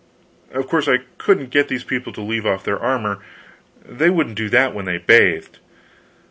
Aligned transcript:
Of 0.51 0.65
course, 0.67 0.87
I 0.87 1.01
couldn't 1.19 1.51
get 1.51 1.67
these 1.67 1.83
people 1.83 2.11
to 2.13 2.21
leave 2.23 2.43
off 2.43 2.63
their 2.63 2.79
armor; 2.79 3.19
they 3.87 4.09
wouldn't 4.09 4.35
do 4.35 4.49
that 4.49 4.73
when 4.73 4.85
they 4.85 4.97
bathed. 4.97 5.59